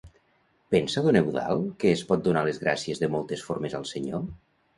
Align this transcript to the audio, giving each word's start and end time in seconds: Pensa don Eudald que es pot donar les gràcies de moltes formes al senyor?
Pensa 0.75 1.03
don 1.07 1.19
Eudald 1.19 1.67
que 1.83 1.91
es 1.97 2.01
pot 2.13 2.25
donar 2.29 2.43
les 2.49 2.61
gràcies 2.65 3.03
de 3.05 3.11
moltes 3.19 3.45
formes 3.51 3.79
al 3.83 3.87
senyor? 3.93 4.27